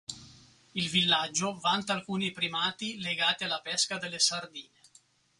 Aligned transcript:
Il 0.73 0.89
villaggio 0.89 1.59
vanta 1.59 1.93
alcuni 1.93 2.31
primati 2.31 2.97
legati 3.01 3.43
alla 3.43 3.61
pesca 3.61 3.99
delle 3.99 4.17
sardine. 4.17 4.73